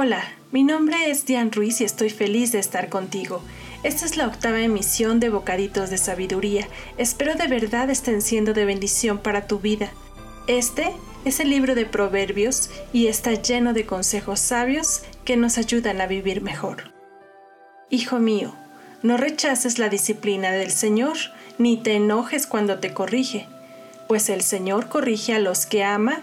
Hola, 0.00 0.22
mi 0.52 0.62
nombre 0.62 1.10
es 1.10 1.26
Diane 1.26 1.50
Ruiz 1.50 1.80
y 1.80 1.84
estoy 1.84 2.08
feliz 2.08 2.52
de 2.52 2.60
estar 2.60 2.88
contigo. 2.88 3.42
Esta 3.82 4.06
es 4.06 4.16
la 4.16 4.28
octava 4.28 4.60
emisión 4.60 5.18
de 5.18 5.28
Bocaditos 5.28 5.90
de 5.90 5.98
Sabiduría. 5.98 6.68
Espero 6.98 7.34
de 7.34 7.48
verdad 7.48 7.90
estén 7.90 8.22
siendo 8.22 8.54
de 8.54 8.64
bendición 8.64 9.18
para 9.18 9.48
tu 9.48 9.58
vida. 9.58 9.90
Este 10.46 10.92
es 11.24 11.40
el 11.40 11.50
libro 11.50 11.74
de 11.74 11.84
Proverbios 11.84 12.70
y 12.92 13.08
está 13.08 13.34
lleno 13.34 13.72
de 13.72 13.86
consejos 13.86 14.38
sabios 14.38 15.02
que 15.24 15.36
nos 15.36 15.58
ayudan 15.58 16.00
a 16.00 16.06
vivir 16.06 16.42
mejor. 16.42 16.92
Hijo 17.90 18.20
mío, 18.20 18.54
no 19.02 19.16
rechaces 19.16 19.80
la 19.80 19.88
disciplina 19.88 20.52
del 20.52 20.70
Señor, 20.70 21.16
ni 21.58 21.76
te 21.76 21.96
enojes 21.96 22.46
cuando 22.46 22.78
te 22.78 22.94
corrige, 22.94 23.48
pues 24.06 24.28
el 24.28 24.42
Señor 24.42 24.88
corrige 24.88 25.34
a 25.34 25.40
los 25.40 25.66
que 25.66 25.82
ama, 25.82 26.22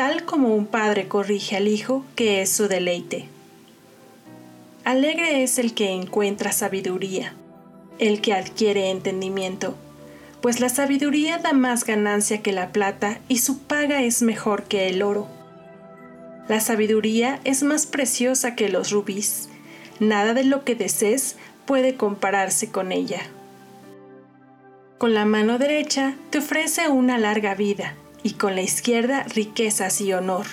tal 0.00 0.24
como 0.24 0.54
un 0.54 0.64
padre 0.64 1.08
corrige 1.08 1.58
al 1.58 1.68
hijo, 1.68 2.06
que 2.16 2.40
es 2.40 2.48
su 2.48 2.68
deleite. 2.68 3.26
Alegre 4.82 5.42
es 5.42 5.58
el 5.58 5.74
que 5.74 5.90
encuentra 5.90 6.52
sabiduría, 6.52 7.34
el 7.98 8.22
que 8.22 8.32
adquiere 8.32 8.88
entendimiento 8.88 9.74
pues 10.40 10.58
la 10.58 10.70
sabiduría 10.70 11.36
da 11.36 11.52
más 11.52 11.84
ganancia 11.84 12.40
que 12.40 12.50
la 12.50 12.72
plata 12.72 13.18
y 13.28 13.40
su 13.40 13.58
paga 13.58 14.02
es 14.02 14.22
mejor 14.22 14.62
que 14.62 14.88
el 14.88 15.02
oro. 15.02 15.28
La 16.48 16.60
sabiduría 16.60 17.38
es 17.44 17.62
más 17.62 17.84
preciosa 17.84 18.54
que 18.54 18.70
los 18.70 18.90
rubíes, 18.90 19.50
nada 19.98 20.32
de 20.32 20.44
lo 20.44 20.64
que 20.64 20.74
desees 20.74 21.36
puede 21.66 21.96
compararse 21.96 22.70
con 22.70 22.90
ella. 22.90 23.20
Con 24.96 25.12
la 25.12 25.26
mano 25.26 25.58
derecha 25.58 26.14
te 26.30 26.38
ofrece 26.38 26.88
una 26.88 27.18
larga 27.18 27.54
vida 27.54 27.96
y 28.22 28.32
con 28.32 28.54
la 28.54 28.62
izquierda 28.62 29.24
riquezas 29.24 30.00
y 30.00 30.12
honor. 30.12 30.46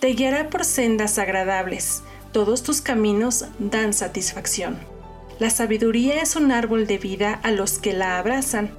Te 0.00 0.08
guiará 0.08 0.50
por 0.50 0.64
sendas 0.64 1.18
agradables, 1.18 2.02
todos 2.32 2.62
tus 2.62 2.80
caminos 2.80 3.46
dan 3.58 3.92
satisfacción. 3.94 4.78
La 5.38 5.50
sabiduría 5.50 6.20
es 6.20 6.36
un 6.36 6.52
árbol 6.52 6.86
de 6.86 6.98
vida 6.98 7.40
a 7.42 7.50
los 7.50 7.78
que 7.78 7.92
la 7.92 8.18
abrazan 8.18 8.70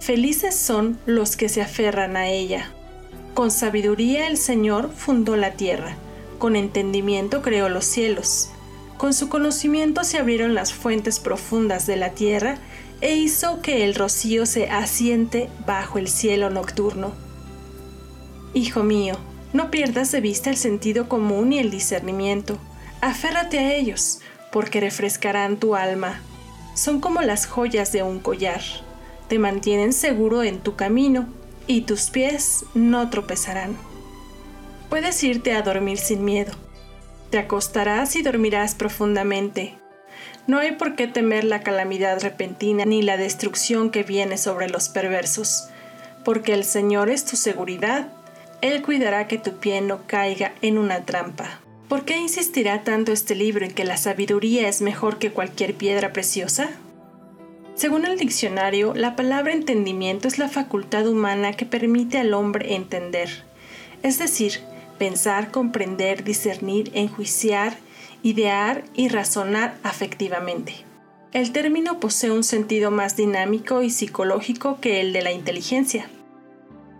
Felices 0.00 0.56
son 0.56 0.98
los 1.04 1.36
que 1.36 1.50
se 1.50 1.60
aferran 1.60 2.16
a 2.16 2.26
ella. 2.26 2.70
Con 3.34 3.50
sabiduría 3.50 4.28
el 4.28 4.38
Señor 4.38 4.90
fundó 4.96 5.36
la 5.36 5.52
tierra, 5.52 5.94
con 6.38 6.56
entendimiento 6.56 7.42
creó 7.42 7.68
los 7.68 7.84
cielos. 7.84 8.48
Con 8.96 9.12
su 9.12 9.28
conocimiento 9.28 10.02
se 10.02 10.18
abrieron 10.18 10.54
las 10.54 10.72
fuentes 10.72 11.20
profundas 11.20 11.86
de 11.86 11.96
la 11.96 12.10
tierra 12.12 12.56
e 13.02 13.14
hizo 13.14 13.60
que 13.60 13.84
el 13.84 13.94
rocío 13.94 14.46
se 14.46 14.70
asiente 14.70 15.50
bajo 15.66 15.98
el 15.98 16.08
cielo 16.08 16.48
nocturno. 16.48 17.12
Hijo 18.54 18.82
mío, 18.82 19.16
no 19.52 19.70
pierdas 19.70 20.12
de 20.12 20.20
vista 20.20 20.50
el 20.50 20.56
sentido 20.56 21.08
común 21.08 21.52
y 21.52 21.58
el 21.58 21.70
discernimiento. 21.70 22.58
Aférrate 23.00 23.58
a 23.58 23.74
ellos, 23.74 24.20
porque 24.52 24.80
refrescarán 24.80 25.56
tu 25.56 25.74
alma. 25.74 26.20
Son 26.74 27.00
como 27.00 27.22
las 27.22 27.46
joyas 27.46 27.92
de 27.92 28.02
un 28.02 28.20
collar 28.20 28.60
te 29.30 29.38
mantienen 29.38 29.92
seguro 29.92 30.42
en 30.42 30.58
tu 30.58 30.74
camino 30.74 31.28
y 31.68 31.82
tus 31.82 32.10
pies 32.10 32.64
no 32.74 33.10
tropezarán. 33.10 33.76
Puedes 34.88 35.22
irte 35.22 35.52
a 35.52 35.62
dormir 35.62 35.98
sin 35.98 36.24
miedo. 36.24 36.52
Te 37.30 37.38
acostarás 37.38 38.16
y 38.16 38.22
dormirás 38.22 38.74
profundamente. 38.74 39.78
No 40.48 40.58
hay 40.58 40.72
por 40.72 40.96
qué 40.96 41.06
temer 41.06 41.44
la 41.44 41.62
calamidad 41.62 42.20
repentina 42.20 42.84
ni 42.84 43.02
la 43.02 43.16
destrucción 43.16 43.90
que 43.90 44.02
viene 44.02 44.36
sobre 44.36 44.68
los 44.68 44.88
perversos, 44.88 45.68
porque 46.24 46.52
el 46.52 46.64
Señor 46.64 47.08
es 47.08 47.24
tu 47.24 47.36
seguridad. 47.36 48.08
Él 48.62 48.82
cuidará 48.82 49.26
que 49.26 49.38
tu 49.38 49.58
pie 49.58 49.80
no 49.80 50.06
caiga 50.06 50.52
en 50.60 50.76
una 50.76 51.06
trampa. 51.06 51.60
¿Por 51.88 52.04
qué 52.04 52.18
insistirá 52.18 52.84
tanto 52.84 53.10
este 53.10 53.34
libro 53.34 53.64
en 53.64 53.72
que 53.72 53.84
la 53.84 53.96
sabiduría 53.96 54.68
es 54.68 54.82
mejor 54.82 55.18
que 55.18 55.32
cualquier 55.32 55.74
piedra 55.74 56.12
preciosa? 56.12 56.70
Según 57.74 58.04
el 58.04 58.18
diccionario, 58.18 58.92
la 58.94 59.16
palabra 59.16 59.54
entendimiento 59.54 60.28
es 60.28 60.38
la 60.38 60.48
facultad 60.48 61.08
humana 61.08 61.54
que 61.54 61.64
permite 61.64 62.18
al 62.18 62.34
hombre 62.34 62.74
entender, 62.74 63.44
es 64.02 64.18
decir, 64.18 64.60
pensar, 64.98 65.50
comprender, 65.50 66.22
discernir, 66.22 66.90
enjuiciar, 66.94 67.78
idear 68.22 68.84
y 68.94 69.08
razonar 69.08 69.78
afectivamente. 69.82 70.74
El 71.32 71.52
término 71.52 72.00
posee 72.00 72.30
un 72.30 72.44
sentido 72.44 72.90
más 72.90 73.16
dinámico 73.16 73.82
y 73.82 73.88
psicológico 73.88 74.78
que 74.80 75.00
el 75.00 75.14
de 75.14 75.22
la 75.22 75.32
inteligencia. 75.32 76.10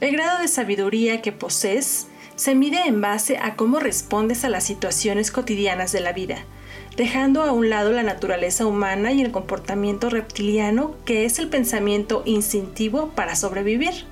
El 0.00 0.12
grado 0.12 0.40
de 0.40 0.48
sabiduría 0.48 1.20
que 1.20 1.30
posees 1.30 2.06
se 2.34 2.54
mide 2.54 2.86
en 2.86 3.02
base 3.02 3.36
a 3.36 3.54
cómo 3.54 3.80
respondes 3.80 4.46
a 4.46 4.48
las 4.48 4.64
situaciones 4.64 5.30
cotidianas 5.30 5.92
de 5.92 6.00
la 6.00 6.14
vida, 6.14 6.38
dejando 6.96 7.42
a 7.42 7.52
un 7.52 7.68
lado 7.68 7.92
la 7.92 8.02
naturaleza 8.02 8.64
humana 8.64 9.12
y 9.12 9.20
el 9.20 9.30
comportamiento 9.30 10.08
reptiliano 10.08 10.94
que 11.04 11.26
es 11.26 11.38
el 11.38 11.48
pensamiento 11.48 12.22
instintivo 12.24 13.10
para 13.10 13.36
sobrevivir. 13.36 14.06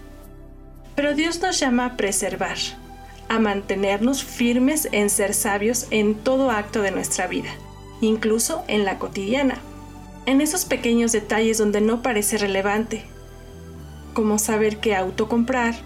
Pero 0.94 1.14
Dios 1.14 1.40
nos 1.40 1.58
llama 1.58 1.86
a 1.86 1.96
preservar, 1.96 2.58
a 3.30 3.38
mantenernos 3.38 4.22
firmes 4.22 4.90
en 4.92 5.08
ser 5.08 5.32
sabios 5.32 5.86
en 5.90 6.16
todo 6.16 6.50
acto 6.50 6.82
de 6.82 6.90
nuestra 6.90 7.28
vida, 7.28 7.50
incluso 8.02 8.62
en 8.68 8.84
la 8.84 8.98
cotidiana, 8.98 9.58
en 10.26 10.42
esos 10.42 10.66
pequeños 10.66 11.12
detalles 11.12 11.56
donde 11.56 11.80
no 11.80 12.02
parece 12.02 12.36
relevante, 12.36 13.06
como 14.18 14.40
saber 14.40 14.78
qué 14.78 14.96
auto 14.96 15.28
comprar, 15.28 15.76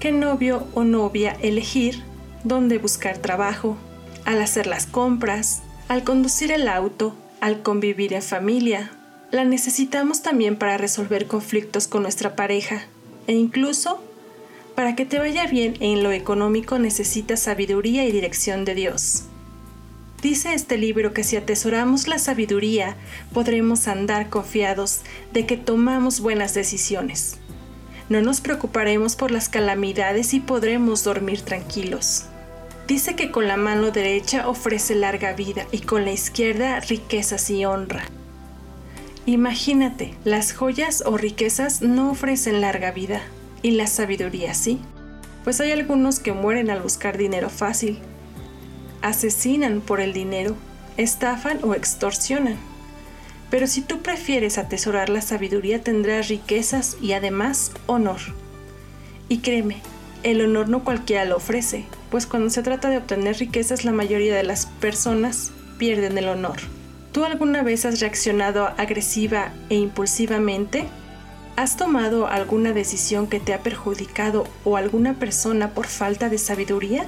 qué 0.00 0.10
novio 0.10 0.66
o 0.72 0.84
novia 0.84 1.36
elegir, 1.42 2.02
dónde 2.42 2.78
buscar 2.78 3.18
trabajo, 3.18 3.76
al 4.24 4.40
hacer 4.40 4.66
las 4.66 4.86
compras, 4.86 5.62
al 5.88 6.02
conducir 6.02 6.50
el 6.50 6.66
auto, 6.66 7.14
al 7.42 7.60
convivir 7.60 8.14
en 8.14 8.22
familia. 8.22 8.90
La 9.30 9.44
necesitamos 9.44 10.22
también 10.22 10.56
para 10.56 10.78
resolver 10.78 11.26
conflictos 11.26 11.86
con 11.86 12.00
nuestra 12.00 12.34
pareja 12.36 12.84
e 13.26 13.34
incluso 13.34 14.02
para 14.74 14.96
que 14.96 15.04
te 15.04 15.18
vaya 15.18 15.46
bien 15.46 15.74
en 15.80 16.02
lo 16.02 16.10
económico 16.10 16.78
necesitas 16.78 17.40
sabiduría 17.40 18.06
y 18.06 18.12
dirección 18.12 18.64
de 18.64 18.76
Dios. 18.76 19.24
Dice 20.22 20.54
este 20.54 20.78
libro 20.78 21.12
que 21.12 21.22
si 21.22 21.36
atesoramos 21.36 22.08
la 22.08 22.18
sabiduría 22.18 22.96
podremos 23.34 23.88
andar 23.88 24.30
confiados 24.30 25.00
de 25.34 25.44
que 25.44 25.58
tomamos 25.58 26.20
buenas 26.20 26.54
decisiones. 26.54 27.40
No 28.08 28.20
nos 28.20 28.40
preocuparemos 28.40 29.16
por 29.16 29.30
las 29.30 29.48
calamidades 29.48 30.34
y 30.34 30.40
podremos 30.40 31.04
dormir 31.04 31.40
tranquilos. 31.40 32.24
Dice 32.86 33.16
que 33.16 33.30
con 33.30 33.48
la 33.48 33.56
mano 33.56 33.90
derecha 33.90 34.46
ofrece 34.46 34.94
larga 34.94 35.32
vida 35.32 35.66
y 35.72 35.80
con 35.80 36.04
la 36.04 36.12
izquierda 36.12 36.80
riquezas 36.80 37.48
y 37.48 37.64
honra. 37.64 38.04
Imagínate, 39.24 40.14
las 40.24 40.52
joyas 40.52 41.02
o 41.06 41.16
riquezas 41.16 41.80
no 41.80 42.10
ofrecen 42.10 42.60
larga 42.60 42.90
vida, 42.90 43.22
y 43.62 43.70
la 43.70 43.86
sabiduría 43.86 44.52
sí, 44.52 44.80
pues 45.44 45.62
hay 45.62 45.72
algunos 45.72 46.20
que 46.20 46.32
mueren 46.32 46.68
al 46.68 46.82
buscar 46.82 47.16
dinero 47.16 47.48
fácil, 47.48 48.00
asesinan 49.00 49.80
por 49.80 50.00
el 50.00 50.12
dinero, 50.12 50.56
estafan 50.98 51.60
o 51.62 51.74
extorsionan. 51.74 52.58
Pero 53.54 53.68
si 53.68 53.82
tú 53.82 54.00
prefieres 54.02 54.58
atesorar 54.58 55.10
la 55.10 55.20
sabiduría 55.20 55.80
tendrás 55.80 56.26
riquezas 56.26 56.96
y 57.00 57.12
además 57.12 57.70
honor. 57.86 58.18
Y 59.28 59.38
créeme, 59.42 59.76
el 60.24 60.40
honor 60.40 60.68
no 60.68 60.82
cualquiera 60.82 61.24
lo 61.24 61.36
ofrece, 61.36 61.84
pues 62.10 62.26
cuando 62.26 62.50
se 62.50 62.64
trata 62.64 62.90
de 62.90 62.96
obtener 62.96 63.36
riquezas 63.36 63.84
la 63.84 63.92
mayoría 63.92 64.34
de 64.34 64.42
las 64.42 64.66
personas 64.66 65.52
pierden 65.78 66.18
el 66.18 66.30
honor. 66.30 66.56
¿Tú 67.12 67.24
alguna 67.24 67.62
vez 67.62 67.84
has 67.84 68.00
reaccionado 68.00 68.70
agresiva 68.76 69.52
e 69.70 69.76
impulsivamente? 69.76 70.88
¿Has 71.54 71.76
tomado 71.76 72.26
alguna 72.26 72.72
decisión 72.72 73.28
que 73.28 73.38
te 73.38 73.54
ha 73.54 73.60
perjudicado 73.60 74.48
o 74.64 74.76
alguna 74.76 75.14
persona 75.14 75.74
por 75.74 75.86
falta 75.86 76.28
de 76.28 76.38
sabiduría? 76.38 77.06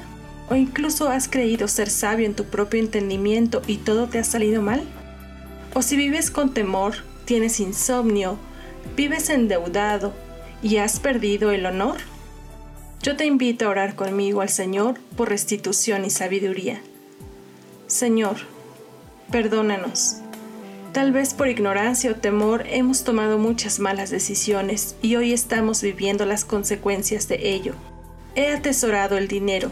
¿O 0.48 0.54
incluso 0.54 1.08
has 1.08 1.26
creído 1.26 1.66
ser 1.66 1.90
sabio 1.90 2.24
en 2.24 2.34
tu 2.36 2.44
propio 2.44 2.78
entendimiento 2.78 3.62
y 3.66 3.78
todo 3.78 4.06
te 4.06 4.20
ha 4.20 4.24
salido 4.24 4.62
mal? 4.62 4.84
¿O 5.76 5.82
si 5.82 5.94
vives 5.98 6.30
con 6.30 6.54
temor, 6.54 6.94
tienes 7.26 7.60
insomnio, 7.60 8.38
vives 8.96 9.28
endeudado 9.28 10.14
y 10.62 10.78
has 10.78 11.00
perdido 11.00 11.50
el 11.50 11.66
honor? 11.66 11.98
Yo 13.02 13.14
te 13.14 13.26
invito 13.26 13.66
a 13.66 13.68
orar 13.68 13.94
conmigo 13.94 14.40
al 14.40 14.48
Señor 14.48 14.98
por 15.18 15.28
restitución 15.28 16.06
y 16.06 16.08
sabiduría. 16.08 16.80
Señor, 17.88 18.36
perdónanos. 19.30 20.16
Tal 20.94 21.12
vez 21.12 21.34
por 21.34 21.48
ignorancia 21.48 22.10
o 22.12 22.14
temor 22.14 22.64
hemos 22.68 23.04
tomado 23.04 23.36
muchas 23.36 23.78
malas 23.78 24.08
decisiones 24.08 24.96
y 25.02 25.16
hoy 25.16 25.34
estamos 25.34 25.82
viviendo 25.82 26.24
las 26.24 26.46
consecuencias 26.46 27.28
de 27.28 27.50
ello. 27.50 27.74
He 28.34 28.48
atesorado 28.48 29.18
el 29.18 29.28
dinero, 29.28 29.70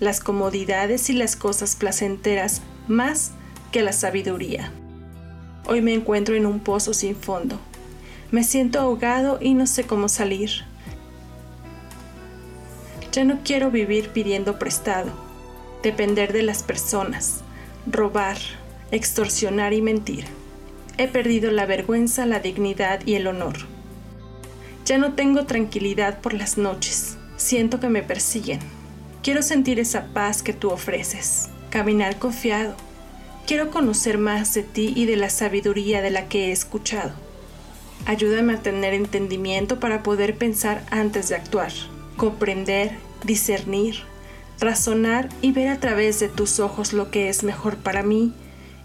las 0.00 0.18
comodidades 0.18 1.10
y 1.10 1.12
las 1.12 1.36
cosas 1.36 1.76
placenteras 1.76 2.60
más 2.88 3.30
que 3.70 3.82
la 3.82 3.92
sabiduría. 3.92 4.72
Hoy 5.66 5.80
me 5.80 5.94
encuentro 5.94 6.34
en 6.34 6.44
un 6.44 6.60
pozo 6.60 6.92
sin 6.92 7.16
fondo. 7.16 7.58
Me 8.30 8.44
siento 8.44 8.80
ahogado 8.80 9.38
y 9.40 9.54
no 9.54 9.66
sé 9.66 9.84
cómo 9.84 10.08
salir. 10.08 10.50
Ya 13.12 13.24
no 13.24 13.38
quiero 13.44 13.70
vivir 13.70 14.10
pidiendo 14.10 14.58
prestado, 14.58 15.10
depender 15.82 16.32
de 16.32 16.42
las 16.42 16.62
personas, 16.62 17.42
robar, 17.86 18.36
extorsionar 18.90 19.72
y 19.72 19.80
mentir. 19.80 20.26
He 20.98 21.08
perdido 21.08 21.50
la 21.50 21.64
vergüenza, 21.64 22.26
la 22.26 22.40
dignidad 22.40 23.00
y 23.06 23.14
el 23.14 23.26
honor. 23.26 23.54
Ya 24.84 24.98
no 24.98 25.14
tengo 25.14 25.46
tranquilidad 25.46 26.20
por 26.20 26.34
las 26.34 26.58
noches. 26.58 27.16
Siento 27.36 27.80
que 27.80 27.88
me 27.88 28.02
persiguen. 28.02 28.60
Quiero 29.22 29.40
sentir 29.40 29.80
esa 29.80 30.06
paz 30.12 30.42
que 30.42 30.52
tú 30.52 30.70
ofreces, 30.70 31.48
caminar 31.70 32.18
confiado. 32.18 32.76
Quiero 33.46 33.70
conocer 33.70 34.16
más 34.16 34.54
de 34.54 34.62
ti 34.62 34.94
y 34.96 35.04
de 35.04 35.16
la 35.16 35.28
sabiduría 35.28 36.00
de 36.00 36.10
la 36.10 36.28
que 36.28 36.46
he 36.46 36.52
escuchado. 36.52 37.12
Ayúdame 38.06 38.54
a 38.54 38.62
tener 38.62 38.94
entendimiento 38.94 39.80
para 39.80 40.02
poder 40.02 40.38
pensar 40.38 40.82
antes 40.90 41.28
de 41.28 41.36
actuar, 41.36 41.70
comprender, 42.16 42.92
discernir, 43.22 43.96
razonar 44.60 45.28
y 45.42 45.52
ver 45.52 45.68
a 45.68 45.78
través 45.78 46.20
de 46.20 46.30
tus 46.30 46.58
ojos 46.58 46.94
lo 46.94 47.10
que 47.10 47.28
es 47.28 47.42
mejor 47.42 47.76
para 47.76 48.02
mí 48.02 48.32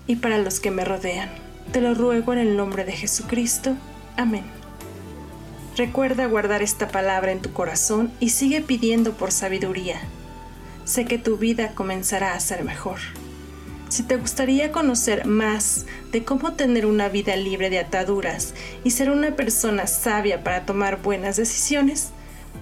y 0.07 0.17
para 0.17 0.37
los 0.37 0.59
que 0.59 0.71
me 0.71 0.83
rodean. 0.83 1.29
Te 1.71 1.79
lo 1.79 1.93
ruego 1.93 2.33
en 2.33 2.39
el 2.39 2.57
nombre 2.57 2.83
de 2.83 2.91
Jesucristo. 2.91 3.77
Amén. 4.17 4.43
Recuerda 5.77 6.25
guardar 6.25 6.61
esta 6.61 6.89
palabra 6.89 7.31
en 7.31 7.41
tu 7.41 7.53
corazón 7.53 8.11
y 8.19 8.31
sigue 8.31 8.59
pidiendo 8.59 9.13
por 9.13 9.31
sabiduría. 9.31 10.01
Sé 10.83 11.05
que 11.05 11.17
tu 11.17 11.37
vida 11.37 11.71
comenzará 11.75 12.33
a 12.33 12.39
ser 12.41 12.65
mejor. 12.65 12.99
Si 13.89 14.03
te 14.03 14.17
gustaría 14.17 14.71
conocer 14.71 15.25
más 15.25 15.87
de 16.11 16.23
cómo 16.23 16.53
tener 16.53 16.85
una 16.85 17.09
vida 17.09 17.35
libre 17.35 17.71
de 17.71 17.79
ataduras 17.79 18.53
y 18.83 18.91
ser 18.91 19.09
una 19.09 19.35
persona 19.35 19.87
sabia 19.87 20.43
para 20.43 20.65
tomar 20.65 21.01
buenas 21.01 21.37
decisiones, 21.37 22.11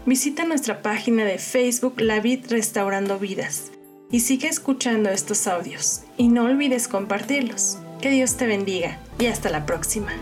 visita 0.05 0.45
nuestra 0.45 0.81
página 0.81 1.25
de 1.25 1.37
Facebook 1.37 1.99
La 1.99 2.21
Vid 2.21 2.45
Restaurando 2.49 3.19
Vidas 3.19 3.71
y 4.09 4.21
sigue 4.21 4.47
escuchando 4.47 5.09
estos 5.09 5.47
audios 5.47 6.03
y 6.15 6.29
no 6.29 6.45
olvides 6.45 6.87
compartirlos. 6.87 7.77
Que 8.01 8.09
Dios 8.09 8.37
te 8.37 8.47
bendiga 8.47 8.99
y 9.19 9.25
hasta 9.25 9.49
la 9.49 9.65
próxima. 9.65 10.13